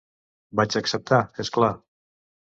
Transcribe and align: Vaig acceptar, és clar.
Vaig 0.59 0.77
acceptar, 0.81 1.21
és 1.45 1.53
clar. 1.59 1.71